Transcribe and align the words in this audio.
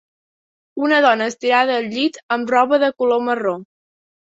Una 0.85 1.01
dona 1.07 1.27
estirada 1.33 1.77
al 1.83 1.87
llit 1.93 2.19
amb 2.39 2.55
roba 2.57 2.83
de 2.87 2.93
color 3.03 3.25
marró 3.31 3.57